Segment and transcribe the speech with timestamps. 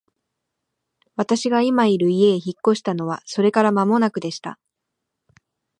[1.15, 4.57] 私が今居る家へ引っ越したのはそれから間もなくでした。